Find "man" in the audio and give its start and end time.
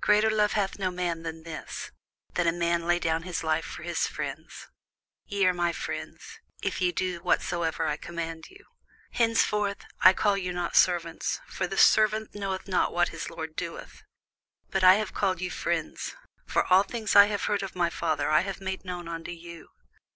0.92-1.24, 2.52-2.86